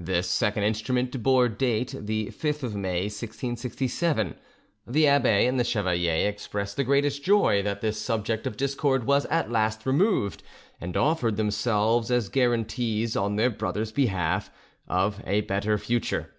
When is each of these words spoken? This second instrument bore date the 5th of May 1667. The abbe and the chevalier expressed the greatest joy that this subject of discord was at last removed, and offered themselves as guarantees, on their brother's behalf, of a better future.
This 0.00 0.30
second 0.30 0.62
instrument 0.62 1.22
bore 1.22 1.46
date 1.46 1.94
the 1.94 2.28
5th 2.28 2.62
of 2.62 2.74
May 2.74 3.02
1667. 3.02 4.34
The 4.86 5.06
abbe 5.06 5.46
and 5.46 5.60
the 5.60 5.62
chevalier 5.62 6.26
expressed 6.26 6.76
the 6.78 6.84
greatest 6.84 7.22
joy 7.22 7.60
that 7.60 7.82
this 7.82 8.00
subject 8.00 8.46
of 8.46 8.56
discord 8.56 9.04
was 9.04 9.26
at 9.26 9.50
last 9.50 9.84
removed, 9.84 10.42
and 10.80 10.96
offered 10.96 11.36
themselves 11.36 12.10
as 12.10 12.30
guarantees, 12.30 13.14
on 13.14 13.36
their 13.36 13.50
brother's 13.50 13.92
behalf, 13.92 14.50
of 14.86 15.22
a 15.26 15.42
better 15.42 15.76
future. 15.76 16.32